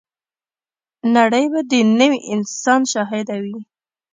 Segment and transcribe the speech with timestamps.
[1.15, 3.57] نړۍ به د نوي انسان شاهده وي.